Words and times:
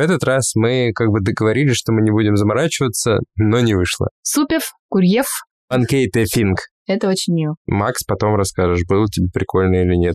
В 0.00 0.02
этот 0.02 0.24
раз 0.24 0.52
мы 0.54 0.92
как 0.94 1.08
бы 1.08 1.20
договорились, 1.20 1.76
что 1.76 1.92
мы 1.92 2.00
не 2.00 2.10
будем 2.10 2.34
заморачиваться, 2.34 3.18
но 3.36 3.60
не 3.60 3.74
вышло. 3.74 4.08
Супев, 4.22 4.72
Курьев. 4.88 5.26
Панкейт 5.68 6.16
и 6.16 6.24
Финг. 6.24 6.60
Это 6.86 7.06
очень 7.06 7.34
мило. 7.34 7.56
Макс, 7.66 8.02
потом 8.04 8.34
расскажешь, 8.34 8.86
было 8.88 9.06
тебе 9.08 9.28
прикольно 9.30 9.76
или 9.76 9.96
нет. 9.96 10.14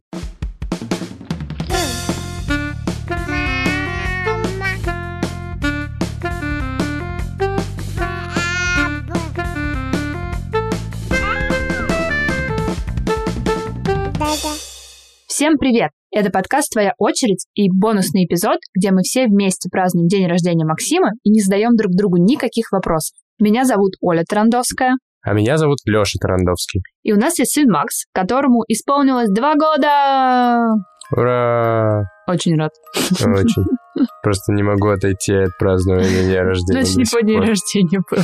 Всем 15.35 15.57
привет! 15.57 15.91
Это 16.11 16.29
подкаст 16.29 16.71
«Твоя 16.71 16.93
очередь» 16.97 17.45
и 17.55 17.67
бонусный 17.69 18.23
эпизод, 18.23 18.59
где 18.73 18.91
мы 18.91 19.01
все 19.03 19.25
вместе 19.25 19.67
празднуем 19.69 20.07
день 20.07 20.27
рождения 20.27 20.63
Максима 20.63 21.09
и 21.25 21.29
не 21.29 21.41
задаем 21.41 21.75
друг 21.75 21.91
другу 21.91 22.15
никаких 22.15 22.71
вопросов. 22.71 23.17
Меня 23.37 23.65
зовут 23.65 23.95
Оля 23.99 24.23
Тарандовская. 24.25 24.93
А 25.23 25.33
меня 25.33 25.57
зовут 25.57 25.79
Леша 25.83 26.19
Тарандовский. 26.21 26.83
И 27.03 27.11
у 27.11 27.17
нас 27.17 27.37
есть 27.37 27.51
сын 27.51 27.69
Макс, 27.69 28.05
которому 28.13 28.63
исполнилось 28.69 29.27
два 29.27 29.55
года! 29.55 30.69
Ура! 31.11 32.03
Очень 32.29 32.55
рад. 32.55 32.71
Очень. 32.95 33.65
Просто 34.23 34.53
не 34.53 34.63
могу 34.63 34.87
отойти 34.87 35.33
от 35.33 35.57
празднования 35.57 36.29
дня 36.29 36.43
рождения. 36.45 36.85
Значит, 36.85 36.95
не 36.95 37.19
по 37.19 37.25
день 37.25 37.39
рождения 37.41 37.99
был. 38.09 38.23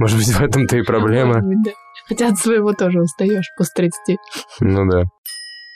Может 0.00 0.18
быть, 0.18 0.26
в 0.26 0.42
этом-то 0.42 0.76
и 0.76 0.82
проблема. 0.84 1.40
Хотя 2.08 2.30
от 2.30 2.36
своего 2.36 2.72
тоже 2.72 3.00
устаешь 3.00 3.46
после 3.56 3.90
30. 4.08 4.18
Ну 4.58 4.90
да. 4.90 5.04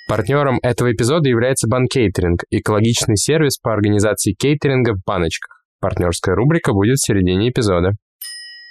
Партнером 0.09 0.61
этого 0.63 0.93
эпизода 0.93 1.29
является 1.29 1.67
Банкейтеринг, 1.69 2.45
экологичный 2.51 3.17
сервис 3.17 3.59
по 3.59 3.73
организации 3.73 4.35
кейтеринга 4.39 4.95
в 4.95 5.03
баночках. 5.05 5.65
Партнерская 5.81 6.37
рубрика 6.37 6.73
будет 6.73 6.99
в 6.99 7.05
середине 7.05 7.51
эпизода. 7.51 7.91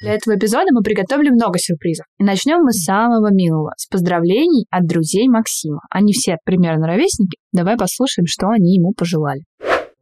Для 0.01 0.13
этого 0.13 0.35
эпизода 0.35 0.67
мы 0.71 0.81
приготовили 0.81 1.29
много 1.29 1.59
сюрпризов. 1.59 2.05
И 2.19 2.23
начнем 2.23 2.61
мы 2.61 2.71
с 2.71 2.83
самого 2.83 3.33
милого, 3.33 3.73
с 3.77 3.87
поздравлений 3.87 4.65
от 4.69 4.85
друзей 4.87 5.27
Максима. 5.27 5.81
Они 5.89 6.13
все 6.13 6.37
примерно 6.45 6.87
ровесники. 6.87 7.37
Давай 7.51 7.75
послушаем, 7.75 8.27
что 8.27 8.47
они 8.47 8.75
ему 8.75 8.93
пожелали. 8.93 9.41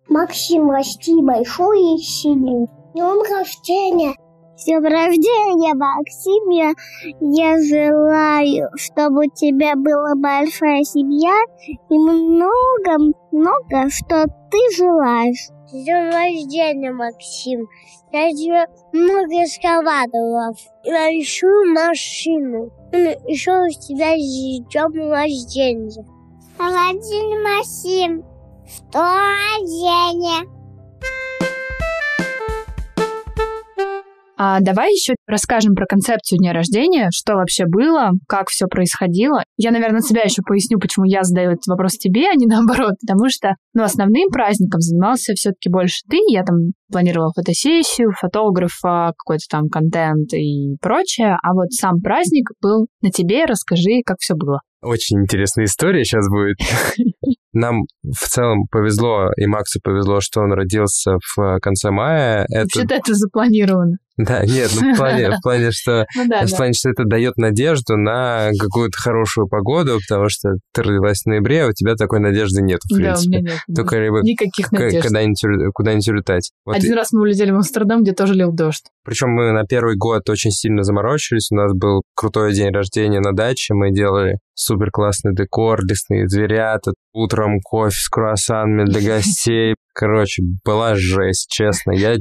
Максим, 0.10 0.70
расти 0.70 1.14
большой 1.22 1.96
и 1.96 1.98
сильный. 1.98 2.68
Днем 2.94 3.22
рождения! 3.22 4.14
С 4.56 4.66
днем 4.66 4.84
рождения, 4.84 5.74
Максим! 5.74 6.50
Я, 6.52 6.74
я 7.20 7.60
желаю, 7.60 8.70
чтобы 8.76 9.26
у 9.26 9.30
тебя 9.32 9.76
была 9.76 10.14
большая 10.16 10.84
семья 10.84 11.34
и 11.68 11.98
много-много, 11.98 13.90
что 13.90 14.26
ты 14.52 14.76
желаешь. 14.78 15.50
С 15.68 15.72
днем 15.72 16.12
рождения, 16.12 16.92
Максим! 16.92 17.68
Я 18.12 18.30
тебе 18.30 18.68
много 18.92 19.48
складывал. 19.48 20.56
Большую 20.86 21.74
машину. 21.74 22.70
Еще 23.28 23.52
у 23.54 23.70
тебя 23.70 24.16
с 24.16 24.70
днем 24.70 25.12
рождения. 25.12 26.06
Рождения, 26.60 27.40
Максим! 27.42 28.24
Что 28.68 29.00
рождения? 29.00 30.63
А 34.46 34.60
давай 34.60 34.92
еще 34.92 35.16
расскажем 35.26 35.74
про 35.74 35.86
концепцию 35.86 36.38
дня 36.38 36.52
рождения, 36.52 37.08
что 37.14 37.36
вообще 37.36 37.64
было, 37.66 38.12
как 38.28 38.50
все 38.50 38.68
происходило. 38.68 39.42
Я, 39.56 39.72
наверное, 39.72 40.02
себя 40.02 40.24
еще 40.24 40.42
поясню, 40.46 40.80
почему 40.80 41.06
я 41.06 41.24
задаю 41.24 41.52
этот 41.52 41.66
вопрос 41.68 41.94
тебе, 41.94 42.28
а 42.30 42.36
не 42.36 42.46
наоборот, 42.54 42.96
потому 43.00 43.30
что, 43.30 43.56
ну, 43.74 43.84
основным 43.84 44.28
праздником 44.32 44.82
занимался 44.82 45.32
все-таки 45.34 45.70
больше 45.70 46.02
ты. 46.10 46.18
Я 46.28 46.44
там 46.44 46.74
планировала 46.92 47.32
фотосессию, 47.34 48.12
фотографа, 48.20 49.14
какой-то 49.18 49.46
там 49.50 49.70
контент 49.70 50.34
и 50.34 50.76
прочее, 50.82 51.38
а 51.42 51.54
вот 51.54 51.72
сам 51.72 52.02
праздник 52.02 52.50
был 52.62 52.88
на 53.02 53.12
тебе. 53.12 53.46
Расскажи, 53.46 54.02
как 54.06 54.18
все 54.20 54.34
было. 54.36 54.60
Очень 54.84 55.22
интересная 55.22 55.66
история 55.66 56.04
сейчас 56.04 56.28
будет. 56.30 56.58
Нам 57.54 57.84
в 58.04 58.28
целом 58.28 58.66
повезло, 58.70 59.30
и 59.38 59.46
Максу 59.46 59.80
повезло, 59.82 60.20
что 60.20 60.42
он 60.42 60.52
родился 60.52 61.14
в 61.36 61.60
конце 61.62 61.92
мая. 61.92 62.46
Вообще-то 62.50 62.96
это 62.96 63.14
запланировано. 63.14 63.98
Да, 64.18 64.44
нет, 64.46 64.70
ну 64.80 64.94
в 64.94 64.98
плане, 64.98 65.32
в 65.32 65.42
плане, 65.42 65.72
что, 65.72 66.06
ну, 66.16 66.28
да, 66.28 66.46
в 66.46 66.50
да. 66.52 66.56
плане, 66.56 66.74
что 66.74 66.90
это 66.90 67.04
дает 67.06 67.36
надежду 67.38 67.98
на 67.98 68.52
какую-то 68.60 68.98
хорошую 68.98 69.48
погоду, 69.48 70.00
потому 70.08 70.30
что 70.30 70.54
ты 70.72 70.84
родилась 70.84 71.24
в 71.24 71.26
ноябре, 71.26 71.64
а 71.64 71.68
у 71.68 71.72
тебя 71.72 71.96
такой 71.96 72.20
надежды 72.20 72.62
нет, 72.62 72.82
в 72.84 72.96
принципе. 72.96 73.32
Да, 73.32 73.40
у 73.40 73.42
меня 73.42 73.52
нет. 73.54 73.76
Только 73.76 74.00
либо 74.00 74.20
Никаких 74.22 74.72
надежд. 74.72 75.08
Куда-нибудь, 75.08 75.74
куда-нибудь 75.74 76.08
улетать. 76.10 76.52
Вот 76.66 76.76
Один 76.76 76.94
раз 76.94 77.12
мы 77.12 77.22
улетели 77.22 77.52
в 77.52 77.56
Амстердам, 77.56 78.04
где 78.04 78.14
тоже 78.14 78.36
лил 78.36 78.52
дождь. 78.52 78.86
Причем 79.04 79.30
мы 79.30 79.52
на 79.52 79.66
первый 79.66 79.98
год 79.98 80.30
очень 80.30 80.52
сильно 80.52 80.84
заморочились. 80.84 81.50
У 81.52 81.56
нас 81.56 81.74
был 81.74 82.04
крутой 82.16 82.54
день 82.54 82.72
рождения 82.72 83.20
на 83.20 83.34
даче. 83.34 83.74
Мы 83.74 83.92
делали 83.92 84.38
супер 84.54 84.92
классный 84.92 85.34
декор, 85.36 85.84
лесные 85.84 86.28
зверята, 86.28 86.94
утром 87.14 87.60
кофе 87.62 87.98
с 88.00 88.08
круассанами 88.10 88.86
для 88.86 89.02
гостей. 89.16 89.76
Короче, 89.94 90.44
была 90.64 90.96
жесть, 90.96 91.50
честно. 91.50 91.92
Я, 91.92 92.16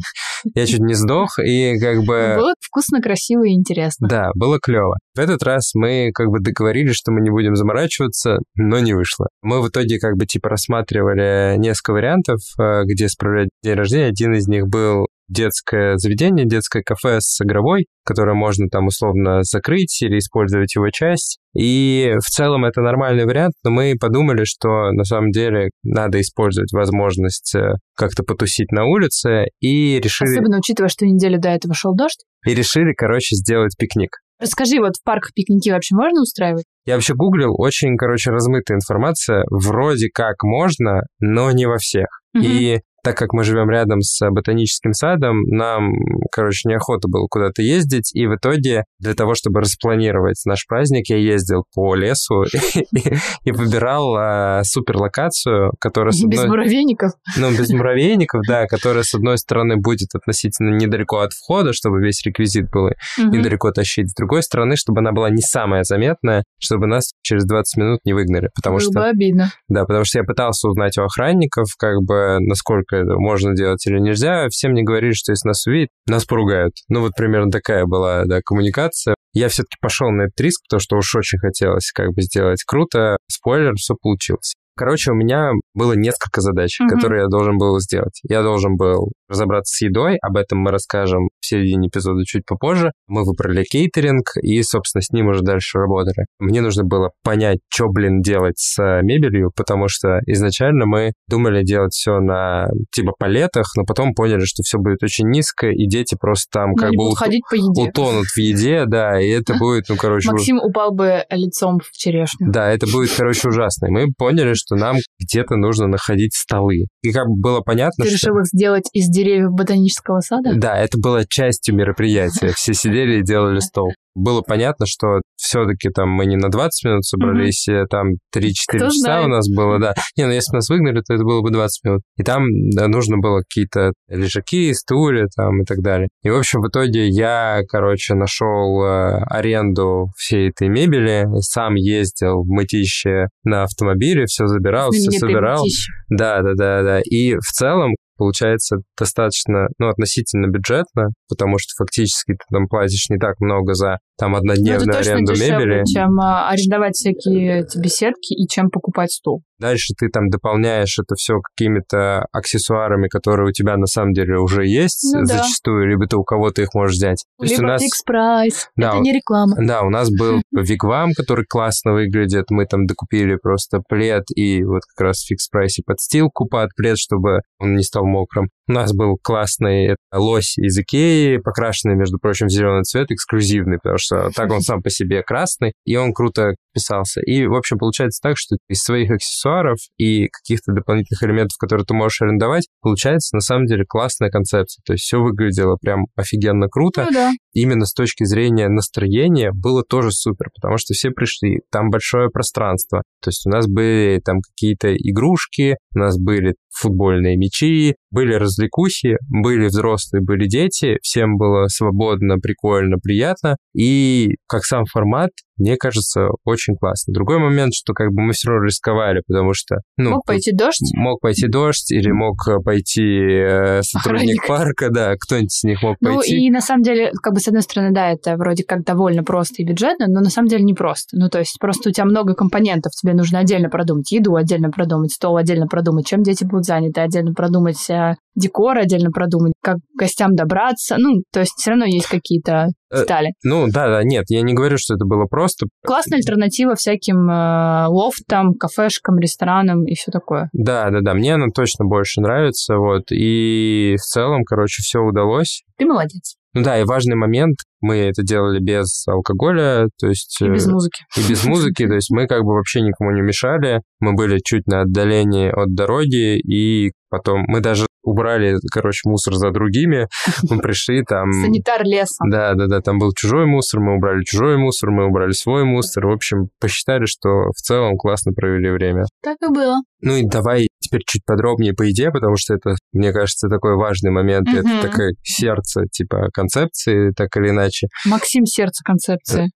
я 0.54 0.66
чуть 0.66 0.80
не 0.80 0.94
сдох, 0.94 1.38
и 1.38 1.78
как 1.78 1.98
бы... 2.04 2.34
Было 2.36 2.54
вкусно, 2.60 3.00
красиво 3.00 3.44
и 3.44 3.52
интересно. 3.52 4.08
Да, 4.08 4.30
было 4.34 4.58
клево. 4.60 4.96
В 5.14 5.18
этот 5.18 5.42
раз 5.42 5.72
мы 5.74 6.10
как 6.14 6.28
бы 6.28 6.40
договорились, 6.40 6.94
что 6.94 7.12
мы 7.12 7.20
не 7.20 7.30
будем 7.30 7.56
заморачиваться, 7.56 8.38
но 8.56 8.78
не 8.80 8.94
вышло. 8.94 9.28
Мы 9.42 9.62
в 9.62 9.68
итоге 9.68 9.98
как 9.98 10.16
бы 10.16 10.26
типа 10.26 10.50
рассматривали 10.50 11.56
несколько 11.58 11.92
вариантов, 11.92 12.40
э, 12.58 12.82
где 12.84 13.08
справлять 13.08 13.48
день 13.62 13.74
рождения. 13.74 14.06
Один 14.06 14.34
из 14.34 14.46
них 14.48 14.66
был 14.68 15.06
детское 15.32 15.96
заведение, 15.96 16.46
детское 16.46 16.82
кафе 16.82 17.18
с 17.20 17.40
игровой, 17.42 17.86
которое 18.04 18.34
можно 18.34 18.68
там 18.68 18.86
условно 18.86 19.42
закрыть 19.42 20.02
или 20.02 20.18
использовать 20.18 20.74
его 20.74 20.88
часть. 20.90 21.38
И 21.56 22.14
в 22.18 22.28
целом 22.28 22.64
это 22.64 22.80
нормальный 22.80 23.24
вариант, 23.24 23.54
но 23.64 23.70
мы 23.70 23.94
подумали, 24.00 24.44
что 24.44 24.92
на 24.92 25.04
самом 25.04 25.30
деле 25.30 25.70
надо 25.82 26.20
использовать 26.20 26.72
возможность 26.72 27.54
э, 27.54 27.74
как-то 27.96 28.22
потусить 28.22 28.72
на 28.72 28.84
улице 28.84 29.46
и 29.60 30.00
решили... 30.00 30.30
Особенно 30.30 30.58
учитывая, 30.58 30.88
что 30.88 31.06
неделю 31.06 31.38
до 31.38 31.50
этого 31.50 31.74
шел 31.74 31.94
дождь. 31.94 32.24
И 32.46 32.54
решили, 32.54 32.92
короче, 32.96 33.36
сделать 33.36 33.76
пикник. 33.78 34.16
Расскажи, 34.40 34.80
вот 34.80 34.96
в 34.96 35.04
парках 35.04 35.32
пикники 35.34 35.70
вообще 35.70 35.94
можно 35.94 36.22
устраивать? 36.22 36.64
Я 36.84 36.94
вообще 36.94 37.14
гуглил, 37.14 37.54
очень, 37.56 37.96
короче, 37.96 38.30
размытая 38.30 38.76
информация. 38.76 39.44
Вроде 39.50 40.08
как 40.12 40.42
можно, 40.42 41.02
но 41.20 41.52
не 41.52 41.66
во 41.66 41.78
всех. 41.78 42.06
Угу. 42.34 42.44
И 42.44 42.80
так 43.02 43.16
как 43.16 43.32
мы 43.32 43.44
живем 43.44 43.70
рядом 43.70 44.00
с 44.00 44.28
ботаническим 44.30 44.92
садом, 44.92 45.42
нам, 45.42 45.92
короче, 46.30 46.68
неохота 46.68 47.08
было 47.08 47.26
куда-то 47.28 47.62
ездить, 47.62 48.14
и 48.14 48.26
в 48.26 48.36
итоге 48.36 48.84
для 48.98 49.14
того, 49.14 49.34
чтобы 49.34 49.60
распланировать 49.60 50.40
наш 50.44 50.66
праздник, 50.66 51.08
я 51.08 51.16
ездил 51.16 51.64
по 51.74 51.94
лесу 51.94 52.44
и 53.44 53.52
выбирал 53.52 54.14
а, 54.16 54.62
супер 54.64 54.96
локацию, 54.96 55.72
которая... 55.80 56.12
Без 56.12 56.44
муравейников? 56.44 57.12
Ну, 57.36 57.50
без 57.50 57.70
муравейников, 57.70 58.42
да, 58.46 58.66
которая, 58.66 59.02
с 59.02 59.14
одной 59.14 59.38
стороны, 59.38 59.76
будет 59.76 60.08
относительно 60.14 60.76
недалеко 60.76 61.18
от 61.18 61.32
входа, 61.32 61.72
чтобы 61.72 62.00
весь 62.00 62.24
реквизит 62.24 62.70
был 62.70 62.90
недалеко 63.18 63.70
тащить, 63.72 64.10
с 64.10 64.14
другой 64.14 64.42
стороны, 64.42 64.76
чтобы 64.76 65.00
она 65.00 65.12
была 65.12 65.30
не 65.30 65.42
самая 65.42 65.82
заметная, 65.82 66.44
чтобы 66.60 66.86
нас 66.86 67.12
через 67.22 67.44
20 67.44 67.76
минут 67.78 68.00
не 68.04 68.12
выгнали, 68.12 68.50
потому 68.54 68.78
что... 68.78 69.04
обидно. 69.04 69.50
Да, 69.68 69.84
потому 69.84 70.04
что 70.04 70.18
я 70.18 70.24
пытался 70.24 70.68
узнать 70.68 70.96
у 70.98 71.02
охранников, 71.02 71.66
как 71.78 71.96
бы, 72.02 72.38
насколько 72.40 72.91
это 72.96 73.14
можно 73.16 73.54
делать 73.54 73.86
или 73.86 73.98
нельзя. 73.98 74.48
Все 74.48 74.68
мне 74.68 74.82
говорили, 74.82 75.12
что 75.12 75.32
если 75.32 75.48
нас 75.48 75.66
увидят, 75.66 75.90
нас 76.08 76.24
поругают. 76.24 76.74
Ну, 76.88 77.00
вот 77.00 77.12
примерно 77.16 77.50
такая 77.50 77.84
была, 77.86 78.24
да, 78.24 78.40
коммуникация. 78.44 79.14
Я 79.34 79.48
все-таки 79.48 79.76
пошел 79.80 80.10
на 80.10 80.22
этот 80.22 80.40
риск, 80.40 80.62
потому 80.68 80.80
что 80.80 80.96
уж 80.96 81.14
очень 81.14 81.38
хотелось 81.38 81.90
как 81.92 82.08
бы 82.08 82.22
сделать 82.22 82.62
круто. 82.64 83.16
Спойлер, 83.28 83.74
все 83.76 83.94
получилось. 84.00 84.54
Короче, 84.74 85.12
у 85.12 85.14
меня 85.14 85.52
было 85.74 85.92
несколько 85.94 86.40
задач, 86.40 86.80
mm-hmm. 86.80 86.88
которые 86.88 87.22
я 87.22 87.28
должен 87.28 87.58
был 87.58 87.78
сделать. 87.80 88.20
Я 88.28 88.42
должен 88.42 88.76
был 88.76 89.12
разобраться 89.28 89.74
с 89.74 89.80
едой, 89.82 90.16
об 90.18 90.36
этом 90.36 90.58
мы 90.58 90.70
расскажем 90.70 91.28
в 91.40 91.46
середине 91.46 91.88
эпизода 91.88 92.24
чуть 92.24 92.44
попозже. 92.46 92.92
Мы 93.06 93.24
выбрали 93.24 93.64
кейтеринг 93.64 94.36
и, 94.42 94.62
собственно, 94.62 95.02
с 95.02 95.10
ним 95.10 95.28
уже 95.28 95.42
дальше 95.42 95.78
работали. 95.78 96.26
Мне 96.38 96.60
нужно 96.60 96.84
было 96.84 97.10
понять, 97.24 97.58
что, 97.72 97.88
блин, 97.88 98.20
делать 98.20 98.58
с 98.58 98.78
мебелью, 99.02 99.50
потому 99.54 99.88
что 99.88 100.20
изначально 100.26 100.86
мы 100.86 101.12
думали 101.28 101.62
делать 101.62 101.92
все 101.92 102.20
на 102.20 102.68
типа 102.92 103.12
палетах, 103.18 103.66
но 103.76 103.84
потом 103.84 104.14
поняли, 104.14 104.44
что 104.44 104.62
все 104.62 104.78
будет 104.78 105.02
очень 105.02 105.28
низко, 105.28 105.68
и 105.68 105.86
дети 105.86 106.16
просто 106.20 106.46
там 106.52 106.70
но 106.70 106.76
как 106.76 106.90
бы 106.90 107.10
ут- 107.10 107.88
утонут 107.88 108.26
в 108.26 108.38
еде, 108.38 108.84
да, 108.86 109.20
и 109.20 109.28
это 109.28 109.54
будет, 109.54 109.84
ну, 109.88 109.96
короче... 109.96 110.30
Максим 110.30 110.58
упал 110.58 110.92
бы 110.92 111.24
лицом 111.30 111.80
в 111.80 111.90
черешню. 111.92 112.50
Да, 112.50 112.70
это 112.70 112.86
будет, 112.86 113.10
короче, 113.16 113.48
ужасно. 113.48 113.86
И 113.86 113.90
мы 113.90 114.12
поняли, 114.16 114.54
что 114.54 114.76
нам 114.76 114.96
где-то 115.18 115.56
нужно 115.62 115.86
находить 115.86 116.34
столы. 116.34 116.86
И 117.02 117.12
как 117.12 117.26
бы 117.28 117.36
было 117.40 117.60
понятно, 117.60 118.04
Ты 118.04 118.10
что... 118.10 118.16
решил 118.16 118.38
их 118.38 118.46
сделать 118.46 118.84
из 118.92 119.08
деревьев 119.08 119.50
ботанического 119.52 120.20
сада? 120.20 120.52
Да, 120.54 120.76
это 120.76 120.98
было 120.98 121.24
частью 121.26 121.74
мероприятия. 121.74 122.52
Все 122.54 122.74
сидели 122.74 123.20
и 123.20 123.22
делали 123.22 123.60
стол. 123.60 123.92
Было 124.14 124.42
понятно, 124.42 124.86
что 124.86 125.20
все-таки 125.36 125.88
там 125.90 126.10
мы 126.10 126.26
не 126.26 126.36
на 126.36 126.48
20 126.48 126.84
минут 126.84 127.04
собрались, 127.04 127.68
mm-hmm. 127.68 127.86
там 127.90 128.12
3-4 128.34 128.52
часа 128.52 128.90
знает? 128.90 129.26
у 129.26 129.28
нас 129.28 129.48
было, 129.48 129.78
да. 129.78 129.94
Не, 130.16 130.26
ну 130.26 130.32
если 130.32 130.52
бы 130.52 130.56
нас 130.56 130.68
выгнали, 130.68 131.00
то 131.00 131.14
это 131.14 131.24
было 131.24 131.40
бы 131.40 131.50
20 131.50 131.84
минут. 131.84 132.02
И 132.16 132.22
там 132.22 132.44
да, 132.74 132.88
нужно 132.88 133.18
было 133.18 133.40
какие-то 133.40 133.92
лежаки, 134.08 134.72
стулья 134.74 135.26
там 135.34 135.62
и 135.62 135.64
так 135.64 135.78
далее. 135.80 136.08
И, 136.22 136.30
в 136.30 136.36
общем, 136.36 136.60
в 136.60 136.68
итоге 136.68 137.08
я, 137.08 137.60
короче, 137.68 138.14
нашел 138.14 138.82
э, 138.84 139.24
аренду 139.28 140.06
всей 140.16 140.50
этой 140.50 140.68
мебели, 140.68 141.26
сам 141.40 141.74
ездил 141.74 142.42
в 142.42 142.48
мытище 142.48 143.26
на 143.44 143.64
автомобиле, 143.64 144.26
все 144.26 144.46
забирал, 144.46 144.90
все 144.90 145.10
собирал. 145.10 145.62
Мытище. 145.62 145.92
Да, 146.10 146.42
да, 146.42 146.52
да, 146.54 146.82
да. 146.82 147.00
И 147.04 147.34
в 147.34 147.52
целом 147.52 147.94
получается 148.22 148.76
достаточно, 148.96 149.66
ну, 149.78 149.88
относительно 149.88 150.46
бюджетно, 150.46 151.08
потому 151.28 151.58
что 151.58 151.74
фактически 151.76 152.32
ты 152.34 152.44
там 152.50 152.68
платишь 152.68 153.10
не 153.10 153.18
так 153.18 153.40
много 153.40 153.74
за 153.74 153.98
там 154.16 154.36
однодневную 154.36 154.86
ну, 154.86 154.92
это 154.92 155.10
аренду 155.10 155.32
точно 155.32 155.42
мебели. 155.42 155.82
Дешевле, 155.82 155.84
чем 155.92 156.20
а, 156.20 156.48
арендовать 156.50 156.94
всякие 156.94 157.60
эти 157.62 157.78
беседки 157.78 158.32
и 158.34 158.46
чем 158.46 158.70
покупать 158.70 159.10
стул. 159.10 159.42
Дальше 159.62 159.94
ты 159.96 160.08
там 160.08 160.28
дополняешь 160.28 160.98
это 160.98 161.14
все 161.14 161.34
какими-то 161.40 162.26
аксессуарами, 162.32 163.06
которые 163.06 163.48
у 163.48 163.52
тебя 163.52 163.76
на 163.76 163.86
самом 163.86 164.12
деле 164.12 164.36
уже 164.38 164.66
есть 164.66 165.08
Ну 165.14 165.20
да. 165.20 165.36
зачастую, 165.36 165.88
либо 165.88 166.08
ты 166.08 166.16
у 166.16 166.24
кого-то 166.24 166.62
их 166.62 166.74
можешь 166.74 166.96
взять. 166.96 167.24
То 167.38 167.44
есть 167.44 167.58
Либо 167.58 167.64
у 167.64 167.68
нас... 167.68 167.80
Fix 167.80 168.02
Price. 168.02 168.68
Да, 168.74 168.88
это 168.88 168.98
не 168.98 169.12
реклама. 169.12 169.54
Да, 169.60 169.82
у 169.82 169.90
нас 169.90 170.10
был 170.10 170.42
Вигвам, 170.50 171.12
который 171.16 171.44
классно 171.48 171.92
выглядит. 171.92 172.46
Мы 172.50 172.66
там 172.66 172.86
докупили 172.86 173.36
просто 173.40 173.82
плед 173.88 174.24
и 174.34 174.64
вот 174.64 174.82
как 174.96 175.06
раз 175.06 175.18
в 175.18 175.30
Fix 175.30 175.47
Price 175.47 175.76
е 175.76 175.82
подстилку 175.86 176.48
под 176.48 176.70
плед, 176.74 176.98
чтобы 176.98 177.42
он 177.60 177.76
не 177.76 177.84
стал 177.84 178.04
мокрым. 178.04 178.48
У 178.68 178.72
нас 178.72 178.92
был 178.92 179.16
классный 179.22 179.96
лось 180.12 180.56
из 180.58 180.78
Икеи, 180.78 181.36
покрашенный, 181.36 181.94
между 181.94 182.18
прочим, 182.18 182.46
в 182.46 182.50
зеленый 182.50 182.82
цвет, 182.82 183.10
эксклюзивный, 183.10 183.78
потому 183.78 183.98
что 183.98 184.30
так 184.34 184.50
он 184.50 184.60
сам 184.60 184.82
по 184.82 184.90
себе 184.90 185.22
красный, 185.22 185.72
и 185.84 185.96
он 185.96 186.12
круто 186.12 186.54
вписался. 186.72 187.20
И, 187.20 187.46
в 187.46 187.54
общем, 187.54 187.78
получается 187.78 188.20
так, 188.22 188.36
что 188.38 188.56
из 188.68 188.82
своих 188.82 189.10
аксессуаров 189.10 189.51
и 189.98 190.28
каких-то 190.28 190.72
дополнительных 190.72 191.22
элементов, 191.22 191.56
которые 191.58 191.84
ты 191.84 191.94
можешь 191.94 192.20
арендовать, 192.22 192.68
получается 192.80 193.36
на 193.36 193.40
самом 193.40 193.66
деле 193.66 193.84
классная 193.86 194.30
концепция. 194.30 194.82
То 194.84 194.94
есть 194.94 195.04
все 195.04 195.18
выглядело 195.18 195.76
прям 195.80 196.06
офигенно 196.16 196.68
круто 196.68 197.04
Ну 197.04 197.12
да. 197.12 197.30
именно 197.52 197.84
с 197.86 197.92
точки 197.92 198.24
зрения 198.24 198.68
настроения 198.68 199.50
было 199.52 199.82
тоже 199.82 200.10
супер, 200.10 200.46
потому 200.54 200.78
что 200.78 200.94
все 200.94 201.10
пришли, 201.10 201.60
там 201.70 201.90
большое 201.90 202.30
пространство. 202.30 203.02
То 203.22 203.28
есть 203.28 203.46
у 203.46 203.50
нас 203.50 203.66
были 203.66 204.20
там 204.24 204.40
какие-то 204.40 204.94
игрушки, 204.94 205.76
у 205.94 205.98
нас 205.98 206.18
были 206.18 206.54
футбольные 206.72 207.36
мячи, 207.36 207.94
были 208.10 208.34
развлекухи, 208.34 209.16
были 209.28 209.66
взрослые, 209.66 210.22
были 210.22 210.46
дети, 210.46 210.98
всем 211.02 211.36
было 211.36 211.66
свободно, 211.68 212.38
прикольно, 212.38 212.96
приятно. 212.98 213.56
И 213.74 214.36
как 214.46 214.64
сам 214.64 214.84
формат, 214.84 215.30
мне 215.56 215.76
кажется, 215.76 216.28
очень 216.44 216.74
классно. 216.76 217.12
Другой 217.12 217.38
момент, 217.38 217.72
что 217.74 217.92
как 217.92 218.08
бы 218.08 218.22
мы 218.22 218.32
все 218.32 218.50
равно 218.50 218.66
рисковали, 218.66 219.22
потому 219.26 219.52
что... 219.54 219.76
Ну, 219.96 220.10
Мог 220.10 220.24
пойти 220.26 220.52
дождь. 220.52 220.80
Мог 220.94 221.20
пойти 221.20 221.46
дождь 221.46 221.90
или 221.92 222.10
мог 222.10 222.36
э, 222.48 222.58
пойти 222.62 223.02
э, 223.02 223.82
сотрудник 223.82 224.42
Охранник. 224.42 224.46
парка, 224.48 224.90
да, 224.90 225.14
кто-нибудь 225.18 225.54
из 225.54 225.64
них 225.64 225.82
мог 225.82 225.96
Ну 226.00 226.16
пойти. 226.16 226.36
и 226.46 226.50
на 226.50 226.60
самом 226.60 226.82
деле, 226.82 227.12
как 227.22 227.34
бы 227.34 227.40
с 227.40 227.48
одной 227.48 227.62
стороны, 227.62 227.92
да, 227.94 228.10
это 228.10 228.36
вроде 228.36 228.64
как 228.64 228.84
довольно 228.84 229.22
просто 229.22 229.62
и 229.62 229.64
бюджетно, 229.64 230.06
но 230.08 230.20
на 230.20 230.30
самом 230.30 230.48
деле 230.48 230.64
не 230.64 230.74
просто. 230.74 231.16
Ну 231.16 231.28
то 231.28 231.38
есть 231.38 231.58
просто 231.60 231.90
у 231.90 231.92
тебя 231.92 232.06
много 232.06 232.34
компонентов, 232.34 232.92
тебе 232.92 233.14
нужно 233.14 233.38
отдельно 233.38 233.68
продумать 233.68 234.10
еду, 234.10 234.34
отдельно 234.36 234.70
продумать 234.70 235.12
стол, 235.12 235.36
отдельно 235.36 235.66
продумать, 235.66 236.06
чем 236.06 236.22
дети 236.22 236.44
будут 236.44 236.61
заняты, 236.64 237.00
отдельно 237.00 237.32
продумать 237.32 237.90
э, 237.90 238.14
декор, 238.34 238.78
отдельно 238.78 239.10
продумать, 239.10 239.52
как 239.62 239.76
гостям 239.98 240.34
добраться. 240.34 240.96
Ну, 240.98 241.22
то 241.32 241.40
есть 241.40 241.52
все 241.56 241.70
равно 241.70 241.84
есть 241.86 242.06
какие-то 242.06 242.68
Э, 242.92 243.00
детали. 243.00 243.32
Ну, 243.42 243.66
да, 243.68 243.88
да, 243.88 244.04
нет, 244.04 244.24
я 244.28 244.42
не 244.42 244.52
говорю, 244.52 244.76
что 244.78 244.94
это 244.94 245.06
было 245.06 245.24
просто. 245.24 245.66
Классная 245.84 246.18
альтернатива 246.18 246.74
всяким 246.74 247.28
э, 247.30 247.86
лофтам, 247.88 248.54
кафешкам, 248.54 249.18
ресторанам 249.18 249.84
и 249.86 249.94
все 249.94 250.10
такое. 250.10 250.50
Да, 250.52 250.90
да, 250.90 251.00
да, 251.00 251.14
мне 251.14 251.34
она 251.34 251.46
точно 251.54 251.86
больше 251.86 252.20
нравится, 252.20 252.76
вот, 252.76 253.10
и 253.10 253.96
в 253.98 254.02
целом, 254.02 254.44
короче, 254.44 254.82
все 254.82 255.00
удалось. 255.00 255.62
Ты 255.78 255.86
молодец. 255.86 256.36
Ну 256.54 256.62
да, 256.62 256.78
и 256.78 256.84
важный 256.84 257.16
момент, 257.16 257.56
мы 257.80 257.96
это 257.96 258.22
делали 258.22 258.60
без 258.60 259.06
алкоголя, 259.08 259.88
то 259.98 260.08
есть... 260.08 260.40
И 260.42 260.48
без 260.48 260.66
э, 260.66 260.70
музыки. 260.70 261.04
и 261.16 261.20
без 261.28 261.44
музыки, 261.44 261.86
то 261.86 261.94
есть 261.94 262.10
мы 262.10 262.26
как 262.26 262.42
бы 262.42 262.54
вообще 262.54 262.82
никому 262.82 263.10
не 263.12 263.22
мешали, 263.22 263.80
мы 264.00 264.12
были 264.14 264.38
чуть 264.44 264.66
на 264.66 264.82
отдалении 264.82 265.48
от 265.48 265.74
дороги, 265.74 266.38
и 266.38 266.92
потом 267.08 267.44
мы 267.48 267.60
даже 267.60 267.86
убрали, 268.02 268.56
короче, 268.72 269.08
мусор 269.08 269.34
за 269.34 269.50
другими, 269.50 270.08
мы 270.48 270.58
пришли 270.62 271.02
там... 271.02 271.32
Санитар 271.32 271.84
леса. 271.84 272.24
Да, 272.30 272.54
да, 272.54 272.66
да, 272.66 272.80
там 272.80 272.98
был 272.98 273.12
чужой 273.12 273.46
мусор, 273.46 273.80
мы 273.80 273.96
убрали 273.96 274.22
чужой 274.24 274.56
мусор, 274.58 274.90
мы 274.90 275.06
убрали 275.06 275.32
свой 275.32 275.64
мусор. 275.64 276.06
В 276.06 276.12
общем, 276.12 276.48
посчитали, 276.60 277.06
что 277.06 277.50
в 277.50 277.60
целом 277.60 277.96
классно 277.96 278.32
провели 278.32 278.70
время. 278.70 279.04
Так 279.22 279.36
и 279.42 279.52
было. 279.52 279.76
Ну 280.00 280.16
и 280.16 280.24
давай 280.24 280.66
теперь 280.80 281.02
чуть 281.06 281.24
подробнее 281.24 281.74
по 281.74 281.88
идее, 281.90 282.10
потому 282.10 282.36
что 282.36 282.54
это, 282.54 282.74
мне 282.92 283.12
кажется, 283.12 283.48
такой 283.48 283.76
важный 283.76 284.10
момент. 284.10 284.48
Мгм. 284.48 284.58
Это 284.58 284.88
такое 284.88 285.12
сердце, 285.22 285.84
типа, 285.90 286.28
концепции, 286.32 287.12
так 287.16 287.36
или 287.36 287.50
иначе. 287.50 287.86
Максим 288.06 288.44
сердце 288.44 288.82
концепции. 288.84 289.50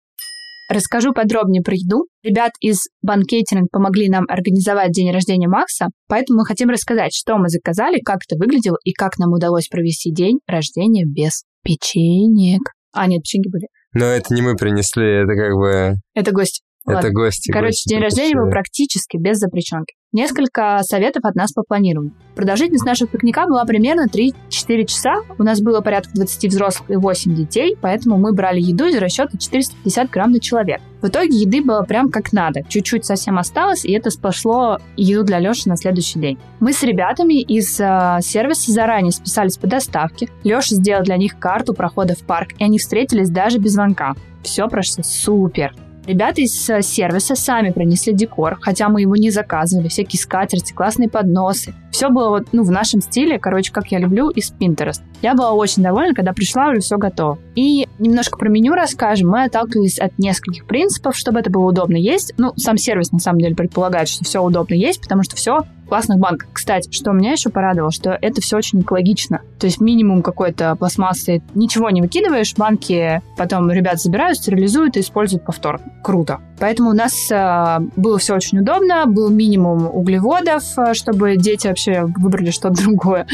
Расскажу 0.68 1.14
подробнее 1.14 1.62
про 1.62 1.76
еду. 1.76 2.08
Ребят 2.24 2.52
из 2.60 2.88
банкетинг 3.02 3.70
помогли 3.72 4.10
нам 4.10 4.26
организовать 4.28 4.92
день 4.92 5.12
рождения 5.12 5.48
Макса, 5.48 5.88
поэтому 6.08 6.40
мы 6.40 6.46
хотим 6.46 6.70
рассказать, 6.70 7.14
что 7.14 7.38
мы 7.38 7.50
заказали, 7.50 8.00
как 8.00 8.20
это 8.28 8.40
выглядело 8.40 8.78
и 8.84 8.92
как 8.92 9.18
нам 9.20 9.32
удалось 9.32 9.68
провести 9.68 10.12
день 10.12 10.40
рождения 10.48 11.06
без 11.06 11.44
печенек. 11.64 12.62
А, 12.94 13.08
нет, 13.08 13.22
печеньки 13.22 13.50
были. 13.50 13.68
Но 13.94 14.06
это 14.06 14.34
не 14.34 14.42
мы 14.42 14.56
принесли, 14.56 15.24
это 15.24 15.36
как 15.36 15.54
бы... 15.54 15.94
Это 16.16 16.32
гость. 16.32 16.64
Это 16.86 16.98
Ладно. 16.98 17.12
гости. 17.14 17.52
Короче, 17.52 17.70
гости 17.70 17.90
день 17.90 18.02
рождения 18.02 18.36
был 18.36 18.50
практически 18.50 19.18
без 19.18 19.38
запрещенки. 19.38 19.96
Несколько 20.14 20.80
советов 20.84 21.26
от 21.26 21.36
нас 21.36 21.52
по 21.52 21.64
планированию. 21.64 22.14
Продолжительность 22.36 22.86
нашего 22.86 23.10
пикника 23.10 23.48
была 23.48 23.66
примерно 23.66 24.08
3-4 24.08 24.86
часа. 24.86 25.16
У 25.38 25.44
нас 25.44 25.62
было 25.62 25.82
порядка 25.82 26.12
20 26.14 26.46
взрослых 26.52 26.90
и 26.90 26.96
8 26.96 27.36
детей, 27.36 27.76
поэтому 27.82 28.18
мы 28.18 28.34
брали 28.34 28.62
еду 28.62 28.86
из 28.86 28.96
расчета 28.98 29.38
450 29.38 30.10
грамм 30.12 30.32
на 30.32 30.40
человек. 30.40 30.80
В 31.02 31.08
итоге 31.08 31.36
еды 31.36 31.62
было 31.62 31.82
прям 31.82 32.12
как 32.12 32.32
надо. 32.32 32.62
Чуть-чуть 32.70 33.04
совсем 33.04 33.40
осталось, 33.40 33.84
и 33.84 33.92
это 33.92 34.12
спасло 34.12 34.78
еду 34.96 35.24
для 35.24 35.40
Леши 35.40 35.68
на 35.68 35.76
следующий 35.76 36.20
день. 36.20 36.38
Мы 36.60 36.72
с 36.72 36.84
ребятами 36.84 37.42
из 37.42 37.80
э, 37.80 38.20
сервиса 38.22 38.72
заранее 38.72 39.12
списались 39.12 39.58
по 39.58 39.68
доставке. 39.68 40.30
Леша 40.44 40.76
сделал 40.76 41.04
для 41.04 41.18
них 41.18 41.40
карту 41.40 41.74
прохода 41.74 42.16
в 42.16 42.20
парк, 42.20 42.52
и 42.60 42.64
они 42.64 42.78
встретились 42.78 43.30
даже 43.30 43.58
без 43.58 43.74
звонка. 43.74 44.16
Все 44.44 44.68
прошло 44.68 45.04
супер. 45.04 45.74
Ребята 46.06 46.42
из 46.42 46.70
э, 46.70 46.82
сервиса 46.82 47.36
сами 47.36 47.72
принесли 47.72 48.14
декор, 48.14 48.58
хотя 48.62 48.90
мы 48.90 49.02
его 49.02 49.16
не 49.16 49.32
заказывали. 49.32 49.88
Всякие 49.88 50.20
скатерти, 50.20 50.74
классные 50.74 51.10
подносы. 51.10 51.74
Все 51.92 52.10
было 52.10 52.30
вот, 52.30 52.50
ну, 52.52 52.64
в 52.64 52.72
нашем 52.72 53.02
стиле, 53.02 53.40
короче, 53.40 53.72
как 53.72 53.88
я 53.92 54.00
люблю, 54.00 54.30
из 54.30 54.52
Pinterest. 54.52 55.02
Я 55.22 55.34
была 55.34 55.54
очень 55.54 55.82
довольна, 55.82 56.14
когда 56.14 56.34
пришла, 56.34 56.70
уже 56.70 56.82
все 56.82 56.98
готово. 56.98 57.40
И 57.56 57.88
немножко 57.98 58.38
про 58.38 58.50
меню 58.50 58.74
расскажем. 58.74 59.30
Мы 59.30 59.46
отталкивались 59.46 59.98
от 59.98 60.20
нескольких 60.20 60.68
принципов, 60.68 61.16
чтобы 61.16 61.40
это 61.40 61.50
было 61.50 61.66
удобно 61.66 61.96
есть. 61.96 62.34
Ну, 62.38 62.54
сам 62.58 62.78
сервис, 62.78 63.12
на 63.12 63.20
самом 63.20 63.40
деле, 63.40 63.56
предполагает, 63.56 64.08
что 64.08 64.24
все 64.26 64.44
удобно 64.44 64.76
есть, 64.76 65.02
потому 65.02 65.24
что 65.24 65.36
все 65.36 65.62
классных 65.88 66.20
банках. 66.20 66.50
Кстати, 66.54 66.92
что 66.92 67.12
меня 67.12 67.32
еще 67.32 67.50
порадовало, 67.50 67.92
что 67.92 68.18
это 68.22 68.42
все 68.42 68.58
очень 68.58 68.82
экологично. 68.82 69.42
То 69.60 69.68
есть 69.68 69.82
минимум 69.82 70.22
какой-то 70.22 70.76
пластмассы. 70.76 71.42
Ничего 71.54 71.90
не 71.90 72.02
выкидываешь, 72.02 72.56
банки 72.56 73.22
потом 73.38 73.72
ребят 73.72 74.00
забирают, 74.00 74.38
стерилизуют 74.38 74.98
и 74.98 75.02
используют 75.02 75.46
повторно. 75.46 75.86
Круто. 76.04 76.40
Поэтому 76.60 76.92
у 76.92 76.94
нас 76.94 77.30
э, 77.32 77.80
было 77.96 78.18
все 78.18 78.36
очень 78.36 78.60
удобно, 78.60 79.06
был 79.06 79.30
минимум 79.30 79.88
углеводов, 79.88 80.64
э, 80.78 80.94
чтобы 80.94 81.36
дети 81.38 81.68
вообще 81.68 82.06
выбрали 82.18 82.52
что-то 82.52 82.82
другое, 82.84 83.28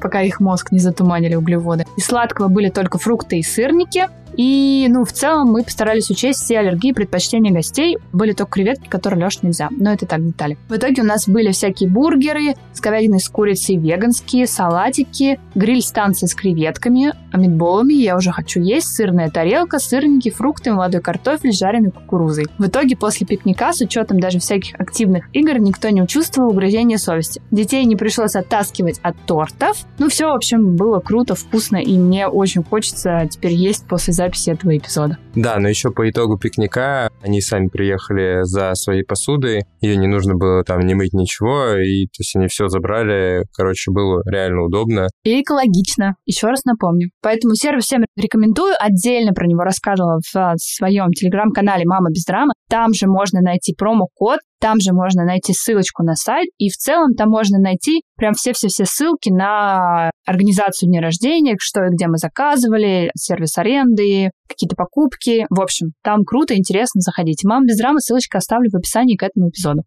пока 0.00 0.22
их 0.22 0.40
мозг 0.40 0.72
не 0.72 0.78
затуманили 0.78 1.34
углеводы. 1.34 1.86
Из 1.96 2.06
сладкого 2.06 2.48
были 2.48 2.70
только 2.70 2.98
фрукты 2.98 3.38
и 3.38 3.42
сырники. 3.42 4.08
И, 4.36 4.86
ну, 4.88 5.04
в 5.04 5.12
целом 5.12 5.48
мы 5.48 5.62
постарались 5.62 6.10
учесть 6.10 6.40
все 6.40 6.58
аллергии 6.58 6.90
и 6.90 6.92
предпочтения 6.94 7.52
гостей. 7.52 7.98
Были 8.12 8.32
только 8.32 8.52
креветки, 8.52 8.88
которые 8.88 9.24
Леш 9.24 9.42
нельзя. 9.42 9.68
Но 9.70 9.92
это 9.92 10.06
так, 10.06 10.24
детали. 10.24 10.56
В 10.68 10.76
итоге 10.76 11.02
у 11.02 11.04
нас 11.04 11.28
были 11.28 11.52
всякие 11.52 11.90
бургеры 11.90 12.54
с 12.72 12.80
говядиной 12.80 13.20
с 13.20 13.28
курицей 13.28 13.76
веганские, 13.76 14.46
салатики, 14.46 15.38
гриль-станция 15.54 16.28
с 16.28 16.34
креветками, 16.34 17.12
митболами 17.34 17.94
я 17.94 18.16
уже 18.16 18.30
хочу 18.32 18.60
есть, 18.60 18.88
сырная 18.88 19.30
тарелка, 19.30 19.78
сырники, 19.78 20.30
фрукты, 20.30 20.72
молодой 20.72 21.00
картофель, 21.00 21.52
жареной 21.52 21.90
кукурузой. 21.90 22.46
В 22.62 22.66
итоге 22.68 22.96
после 22.96 23.26
пикника 23.26 23.72
с 23.72 23.80
учетом 23.80 24.20
даже 24.20 24.38
всяких 24.38 24.78
активных 24.78 25.24
игр 25.32 25.58
никто 25.58 25.88
не 25.88 26.06
чувствовал 26.06 26.50
угрызения 26.50 26.96
совести. 26.96 27.42
Детей 27.50 27.84
не 27.86 27.96
пришлось 27.96 28.36
оттаскивать 28.36 29.00
от 29.02 29.16
тортов. 29.26 29.78
Ну, 29.98 30.08
все, 30.08 30.28
в 30.28 30.36
общем, 30.36 30.76
было 30.76 31.00
круто, 31.00 31.34
вкусно, 31.34 31.78
и 31.78 31.98
мне 31.98 32.28
очень 32.28 32.62
хочется 32.62 33.26
теперь 33.28 33.54
есть 33.54 33.88
после 33.88 34.12
записи 34.12 34.50
этого 34.50 34.78
эпизода. 34.78 35.18
Да, 35.34 35.58
но 35.58 35.68
еще 35.68 35.90
по 35.90 36.08
итогу 36.08 36.38
пикника 36.38 37.10
они 37.20 37.40
сами 37.40 37.66
приехали 37.66 38.44
за 38.44 38.74
своей 38.74 39.02
посудой, 39.02 39.64
ее 39.80 39.96
не 39.96 40.06
нужно 40.06 40.36
было 40.36 40.62
там 40.62 40.86
не 40.86 40.94
мыть 40.94 41.14
ничего, 41.14 41.74
и 41.76 42.06
то 42.06 42.20
есть 42.20 42.36
они 42.36 42.46
все 42.46 42.68
забрали, 42.68 43.44
короче, 43.56 43.90
было 43.90 44.22
реально 44.24 44.62
удобно. 44.66 45.08
И 45.24 45.42
экологично, 45.42 46.14
еще 46.26 46.46
раз 46.46 46.64
напомню. 46.64 47.10
Поэтому 47.22 47.56
сервис 47.56 47.86
всем 47.86 48.04
рекомендую, 48.16 48.74
отдельно 48.78 49.32
про 49.32 49.48
него 49.48 49.62
рассказывала 49.62 50.20
в 50.32 50.54
своем 50.58 51.10
телеграм-канале 51.10 51.84
«Мама 51.86 52.10
без 52.10 52.24
драмы». 52.24 52.51
Там 52.72 52.94
же 52.94 53.06
можно 53.06 53.42
найти 53.42 53.74
промокод, 53.74 54.38
там 54.58 54.80
же 54.80 54.94
можно 54.94 55.24
найти 55.26 55.52
ссылочку 55.52 56.02
на 56.02 56.14
сайт, 56.14 56.48
и 56.56 56.70
в 56.70 56.76
целом 56.78 57.12
там 57.12 57.28
можно 57.28 57.58
найти 57.58 58.00
прям 58.16 58.32
все-все-все 58.32 58.86
ссылки 58.86 59.28
на 59.28 60.10
организацию 60.24 60.88
дня 60.88 61.02
рождения, 61.02 61.56
что 61.58 61.84
и 61.84 61.90
где 61.90 62.06
мы 62.06 62.16
заказывали, 62.16 63.10
сервис 63.14 63.58
аренды, 63.58 64.30
какие-то 64.48 64.74
покупки. 64.74 65.44
В 65.50 65.60
общем, 65.60 65.88
там 66.02 66.24
круто, 66.24 66.56
интересно, 66.56 67.02
заходите. 67.02 67.46
Мама 67.46 67.66
без 67.66 67.76
драмы, 67.76 68.00
ссылочка 68.00 68.38
оставлю 68.38 68.70
в 68.70 68.76
описании 68.76 69.18
к 69.18 69.22
этому 69.22 69.50
эпизоду. 69.50 69.82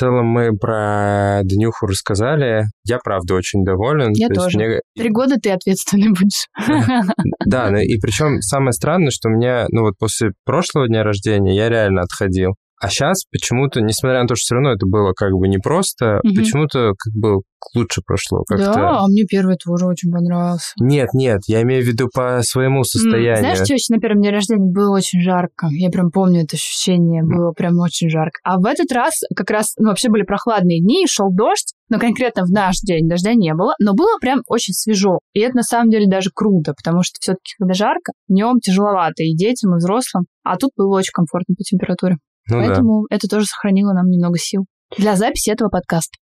Целом 0.00 0.26
мы 0.26 0.56
про 0.56 1.40
Днюху 1.44 1.86
рассказали. 1.86 2.64
Я, 2.84 2.98
правда, 2.98 3.34
очень 3.34 3.64
доволен. 3.64 4.12
Я 4.14 4.28
То 4.28 4.34
тоже. 4.34 4.58
Мне... 4.58 4.80
Три 4.96 5.10
года 5.10 5.36
ты 5.40 5.50
ответственный 5.50 6.08
будешь. 6.08 6.46
Да, 7.46 7.70
ну 7.70 7.78
и 7.78 7.98
причем 8.00 8.40
самое 8.40 8.72
странное, 8.72 9.10
что 9.10 9.28
меня, 9.28 9.66
ну 9.70 9.82
вот 9.82 9.94
после 9.98 10.32
прошлого 10.44 10.88
дня 10.88 11.02
рождения 11.02 11.54
я 11.54 11.68
реально 11.68 12.02
отходил. 12.02 12.54
А 12.80 12.88
сейчас 12.88 13.24
почему-то, 13.30 13.82
несмотря 13.82 14.22
на 14.22 14.26
то, 14.26 14.34
что 14.34 14.42
все 14.42 14.54
равно 14.54 14.72
это 14.72 14.86
было 14.86 15.12
как 15.12 15.32
бы 15.32 15.48
непросто, 15.48 16.20
угу. 16.24 16.34
почему-то 16.34 16.92
как 16.98 17.12
бы 17.14 17.42
лучше 17.76 18.00
прошло. 18.04 18.42
Как-то... 18.48 18.72
Да, 18.72 18.98
а 19.00 19.06
мне 19.06 19.24
первый 19.24 19.56
тоже 19.56 19.84
очень 19.84 20.10
понравился. 20.10 20.72
Нет, 20.80 21.10
нет, 21.12 21.40
я 21.46 21.60
имею 21.60 21.84
в 21.84 21.86
виду 21.86 22.08
по 22.12 22.40
своему 22.42 22.84
состоянию. 22.84 23.36
Знаешь, 23.36 23.58
что 23.58 23.74
очень 23.74 23.94
на 23.94 24.00
первом 24.00 24.20
дне 24.20 24.30
рождения 24.30 24.72
было 24.72 24.96
очень 24.96 25.20
жарко. 25.20 25.66
Я 25.70 25.90
прям 25.90 26.10
помню 26.10 26.44
это 26.44 26.56
ощущение, 26.56 27.22
было 27.22 27.52
прям 27.52 27.78
очень 27.78 28.08
жарко. 28.08 28.40
А 28.44 28.58
в 28.58 28.64
этот 28.64 28.90
раз 28.92 29.20
как 29.36 29.50
раз, 29.50 29.74
ну, 29.78 29.88
вообще 29.88 30.08
были 30.08 30.22
прохладные 30.22 30.80
дни, 30.80 31.06
шел 31.06 31.30
дождь, 31.30 31.74
но 31.90 31.98
конкретно 31.98 32.44
в 32.44 32.50
наш 32.50 32.76
день 32.80 33.08
дождя 33.08 33.34
не 33.34 33.52
было, 33.52 33.74
но 33.78 33.92
было 33.92 34.18
прям 34.20 34.40
очень 34.48 34.72
свежо. 34.72 35.18
И 35.34 35.40
это 35.40 35.56
на 35.56 35.62
самом 35.62 35.90
деле 35.90 36.06
даже 36.08 36.30
круто, 36.34 36.72
потому 36.72 37.02
что 37.02 37.16
все-таки, 37.20 37.52
когда 37.58 37.74
жарко, 37.74 38.12
днем 38.28 38.58
тяжеловато 38.60 39.22
и 39.22 39.34
детям, 39.34 39.74
и 39.74 39.76
взрослым, 39.76 40.24
а 40.44 40.56
тут 40.56 40.70
было 40.76 40.96
очень 40.96 41.12
комфортно 41.12 41.54
по 41.56 41.62
температуре. 41.62 42.16
Ну 42.50 42.58
Поэтому 42.58 43.06
да. 43.08 43.16
это 43.16 43.28
тоже 43.28 43.46
сохранило 43.46 43.92
нам 43.92 44.06
немного 44.06 44.38
сил 44.38 44.66
для 44.96 45.16
записи 45.16 45.50
этого 45.50 45.68
подкаста. 45.68 46.16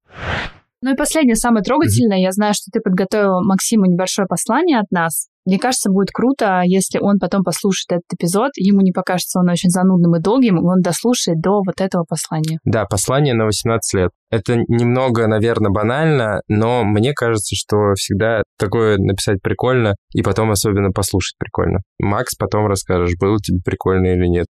Ну 0.81 0.93
и 0.93 0.97
последнее, 0.97 1.35
самое 1.35 1.65
трогательное. 1.65 2.19
Mm-hmm. 2.19 2.23
Я 2.23 2.33
знаю, 2.33 2.55
что 2.55 2.71
ты 2.73 2.81
подготовила 2.81 3.41
Максиму 3.43 3.87
небольшое 3.87 4.29
послание 4.29 4.79
от 4.79 4.91
нас. 4.93 5.27
Мне 5.45 5.59
кажется, 5.59 5.91
будет 5.91 6.11
круто, 6.13 6.61
если 6.65 6.99
он 6.99 7.19
потом 7.19 7.43
послушает 7.43 7.87
этот 8.01 8.21
эпизод, 8.21 8.51
ему 8.57 8.83
не 8.83 8.93
покажется 8.93 9.41
он 9.41 9.49
очень 9.49 9.71
занудным 9.71 10.15
и 10.15 10.21
долгим, 10.21 10.59
он 10.59 10.83
дослушает 10.83 11.41
до 11.41 11.63
вот 11.67 11.81
этого 11.81 12.05
послания. 12.07 12.59
Да, 12.65 12.85
послание 12.85 13.33
на 13.33 13.47
18 13.47 13.95
лет. 13.95 14.11
Это 14.31 14.57
немного, 14.69 15.27
наверное, 15.27 15.71
банально, 15.71 16.43
но 16.49 16.85
мне 16.85 17.15
кажется, 17.15 17.57
что 17.57 17.95
всегда 17.95 18.43
такое 18.59 18.99
написать 18.99 19.41
прикольно, 19.43 19.97
и 20.13 20.21
потом 20.21 20.51
особенно 20.51 20.91
послушать 20.91 21.37
прикольно. 21.39 21.79
Макс, 21.99 22.35
потом 22.37 22.67
расскажешь, 22.67 23.17
было 23.19 23.39
тебе 23.39 23.61
прикольно 23.65 24.09
или 24.09 24.27
нет. 24.27 24.47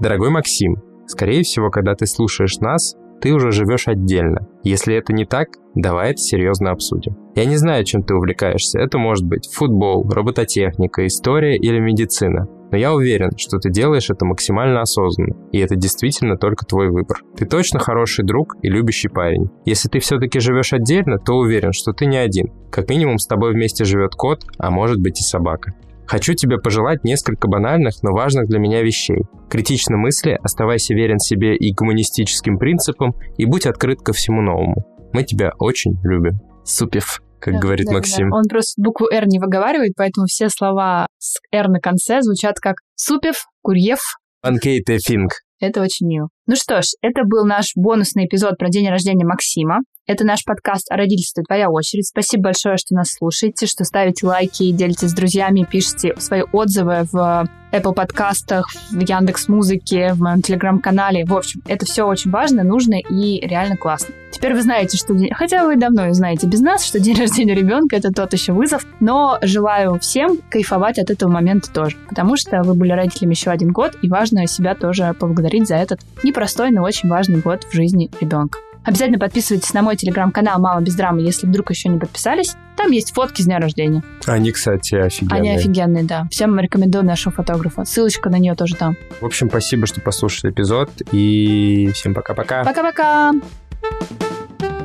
Дорогой 0.00 0.30
Максим, 0.30 0.76
скорее 1.06 1.42
всего, 1.42 1.68
когда 1.68 1.94
ты 1.94 2.06
слушаешь 2.06 2.56
нас, 2.56 2.96
ты 3.20 3.34
уже 3.34 3.52
живешь 3.52 3.86
отдельно. 3.86 4.48
Если 4.64 4.96
это 4.96 5.12
не 5.12 5.26
так, 5.26 5.48
давай 5.74 6.12
это 6.12 6.22
серьезно 6.22 6.70
обсудим. 6.70 7.18
Я 7.34 7.44
не 7.44 7.56
знаю, 7.56 7.84
чем 7.84 8.02
ты 8.02 8.14
увлекаешься. 8.14 8.78
Это 8.78 8.96
может 8.96 9.26
быть 9.26 9.46
футбол, 9.52 10.08
робототехника, 10.08 11.06
история 11.06 11.54
или 11.54 11.78
медицина. 11.78 12.46
Но 12.70 12.78
я 12.78 12.94
уверен, 12.94 13.32
что 13.36 13.58
ты 13.58 13.68
делаешь 13.68 14.08
это 14.08 14.24
максимально 14.24 14.80
осознанно, 14.80 15.34
и 15.52 15.58
это 15.58 15.76
действительно 15.76 16.38
только 16.38 16.64
твой 16.64 16.88
выбор. 16.88 17.18
Ты 17.36 17.44
точно 17.44 17.78
хороший 17.78 18.24
друг 18.24 18.56
и 18.62 18.70
любящий 18.70 19.08
парень. 19.08 19.50
Если 19.66 19.90
ты 19.90 19.98
все-таки 19.98 20.40
живешь 20.40 20.72
отдельно, 20.72 21.18
то 21.18 21.34
уверен, 21.34 21.72
что 21.72 21.92
ты 21.92 22.06
не 22.06 22.16
один. 22.16 22.46
Как 22.70 22.88
минимум 22.88 23.18
с 23.18 23.26
тобой 23.26 23.52
вместе 23.52 23.84
живет 23.84 24.14
кот, 24.14 24.44
а 24.56 24.70
может 24.70 24.98
быть 24.98 25.20
и 25.20 25.22
собака. 25.22 25.74
Хочу 26.10 26.34
тебе 26.34 26.58
пожелать 26.58 27.04
несколько 27.04 27.46
банальных, 27.46 28.02
но 28.02 28.10
важных 28.10 28.48
для 28.48 28.58
меня 28.58 28.82
вещей. 28.82 29.22
Критично 29.48 29.96
мысли, 29.96 30.36
оставайся 30.42 30.92
верен 30.92 31.20
себе 31.20 31.54
и 31.54 31.72
гуманистическим 31.72 32.58
принципам, 32.58 33.14
и 33.38 33.44
будь 33.44 33.64
открыт 33.64 34.00
ко 34.00 34.12
всему 34.12 34.42
новому. 34.42 34.74
Мы 35.12 35.22
тебя 35.22 35.52
очень 35.60 35.92
любим. 36.02 36.40
Супев, 36.64 37.20
как 37.38 37.54
да, 37.54 37.60
говорит 37.60 37.86
да, 37.86 37.92
Максим. 37.92 38.28
Да. 38.28 38.38
Он 38.38 38.42
просто 38.50 38.82
букву 38.82 39.06
«Р» 39.08 39.24
не 39.28 39.38
выговаривает, 39.38 39.92
поэтому 39.96 40.26
все 40.26 40.48
слова 40.48 41.06
с 41.18 41.38
«Р» 41.52 41.68
на 41.68 41.78
конце 41.78 42.22
звучат 42.22 42.58
как 42.58 42.78
«Супев», 42.96 43.44
«Курьев». 43.62 44.00
«Анкейте 44.42 44.98
Финг». 44.98 45.30
Это 45.60 45.80
очень 45.80 46.08
мило. 46.08 46.26
Ну 46.48 46.56
что 46.56 46.82
ж, 46.82 46.86
это 47.02 47.22
был 47.24 47.44
наш 47.44 47.70
бонусный 47.76 48.26
эпизод 48.26 48.58
про 48.58 48.68
день 48.68 48.88
рождения 48.88 49.24
Максима. 49.24 49.78
Это 50.10 50.26
наш 50.26 50.44
подкаст 50.44 50.90
о 50.90 50.96
родительстве 50.96 51.44
«Твоя 51.44 51.70
очередь». 51.70 52.08
Спасибо 52.08 52.46
большое, 52.46 52.76
что 52.78 52.96
нас 52.96 53.12
слушаете, 53.16 53.66
что 53.66 53.84
ставите 53.84 54.26
лайки, 54.26 54.72
делитесь 54.72 55.10
с 55.10 55.14
друзьями, 55.14 55.64
пишите 55.70 56.16
свои 56.18 56.42
отзывы 56.50 57.06
в 57.12 57.48
Apple 57.70 57.94
подкастах, 57.94 58.66
в 58.90 58.98
Яндекс 58.98 59.46
Музыке, 59.46 60.14
в 60.14 60.20
моем 60.20 60.42
телеграм-канале. 60.42 61.24
В 61.24 61.32
общем, 61.32 61.62
это 61.68 61.86
все 61.86 62.02
очень 62.02 62.32
важно, 62.32 62.64
нужно 62.64 62.98
и 62.98 63.46
реально 63.46 63.76
классно. 63.76 64.12
Теперь 64.32 64.54
вы 64.54 64.62
знаете, 64.62 64.96
что. 64.96 65.14
Хотя 65.32 65.64
вы 65.64 65.76
давно 65.76 66.12
знаете 66.12 66.48
без 66.48 66.58
нас, 66.58 66.84
что 66.84 66.98
день 66.98 67.16
рождения 67.20 67.54
ребенка 67.54 67.94
это 67.94 68.10
тот 68.10 68.32
еще 68.32 68.52
вызов, 68.52 68.84
но 68.98 69.38
желаю 69.42 70.00
всем 70.00 70.38
кайфовать 70.50 70.98
от 70.98 71.10
этого 71.10 71.30
момента 71.30 71.72
тоже, 71.72 71.96
потому 72.08 72.36
что 72.36 72.64
вы 72.64 72.74
были 72.74 72.90
родителями 72.90 73.34
еще 73.34 73.52
один 73.52 73.70
год, 73.70 73.92
и 74.02 74.08
важно 74.08 74.48
себя 74.48 74.74
тоже 74.74 75.14
поблагодарить 75.16 75.68
за 75.68 75.76
этот 75.76 76.00
непростой, 76.24 76.72
но 76.72 76.82
очень 76.82 77.08
важный 77.08 77.38
год 77.38 77.62
в 77.62 77.72
жизни 77.72 78.10
ребенка. 78.20 78.58
Обязательно 78.84 79.18
подписывайтесь 79.18 79.72
на 79.74 79.82
мой 79.82 79.96
телеграм-канал 79.96 80.58
«Мама 80.58 80.80
без 80.80 80.94
драмы», 80.94 81.20
если 81.22 81.46
вдруг 81.46 81.70
еще 81.70 81.88
не 81.88 81.98
подписались. 81.98 82.54
Там 82.76 82.90
есть 82.90 83.12
фотки 83.12 83.42
с 83.42 83.44
дня 83.44 83.58
рождения. 83.58 84.02
Они, 84.26 84.52
кстати, 84.52 84.94
офигенные. 84.94 85.38
Они 85.38 85.50
офигенные, 85.50 86.04
да. 86.04 86.26
Всем 86.30 86.58
рекомендую 86.58 87.04
нашего 87.04 87.34
фотографа. 87.34 87.84
Ссылочка 87.84 88.30
на 88.30 88.36
нее 88.36 88.54
тоже 88.54 88.76
там. 88.76 88.96
В 89.20 89.26
общем, 89.26 89.48
спасибо, 89.50 89.86
что 89.86 90.00
послушали 90.00 90.52
эпизод. 90.52 90.90
И 91.12 91.90
всем 91.94 92.14
пока-пока. 92.14 92.64
Пока-пока. 92.64 93.32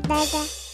Да-да. 0.08 0.65